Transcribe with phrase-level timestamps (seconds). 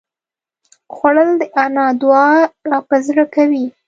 [0.93, 2.29] خوړل د انا دعا
[2.69, 3.65] راپه زړه کوي